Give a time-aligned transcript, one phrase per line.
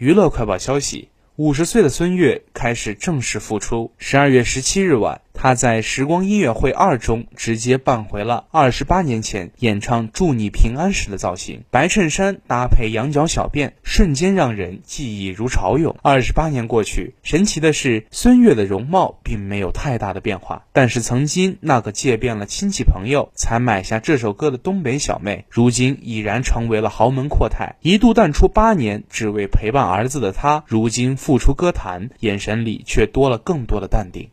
[0.00, 3.92] 娱乐快报消息：五十岁的孙悦开始正式复出。
[3.98, 5.20] 十二月十七日晚。
[5.32, 15.96] 他在《时光音乐会二》中直接扮回了二十八年前演唱《祝你平安》时的造型，白衬衫搭配羊角小辫，瞬间让人记忆如潮涌。
[16.02, 27.76] 二十八年过去，神奇的是，孙悦的容貌并没有太大的变化，但是曾经那个借遍了亲戚朋友才买下这首歌的东北小妹，如今已然成为了豪门阔太。
[27.80, 34.28] 一度淡出八年，只为陪伴儿子的她，如今复出歌坛，眼神里却多了更多的淡定。